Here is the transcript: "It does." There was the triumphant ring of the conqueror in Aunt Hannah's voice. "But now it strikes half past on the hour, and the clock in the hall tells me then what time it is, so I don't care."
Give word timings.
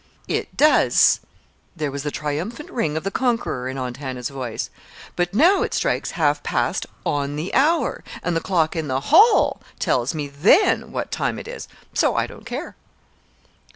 "It 0.27 0.57
does." 0.57 1.19
There 1.75 1.91
was 1.91 2.01
the 2.01 2.09
triumphant 2.09 2.71
ring 2.71 2.97
of 2.97 3.03
the 3.03 3.11
conqueror 3.11 3.69
in 3.69 3.77
Aunt 3.77 3.97
Hannah's 3.97 4.29
voice. 4.29 4.71
"But 5.15 5.35
now 5.35 5.61
it 5.61 5.75
strikes 5.75 6.09
half 6.17 6.41
past 6.41 6.87
on 7.05 7.35
the 7.35 7.53
hour, 7.53 8.03
and 8.23 8.35
the 8.35 8.41
clock 8.41 8.75
in 8.75 8.87
the 8.87 8.99
hall 8.99 9.61
tells 9.77 10.15
me 10.15 10.27
then 10.27 10.91
what 10.91 11.11
time 11.11 11.37
it 11.37 11.47
is, 11.47 11.67
so 11.93 12.15
I 12.15 12.25
don't 12.25 12.45
care." 12.47 12.75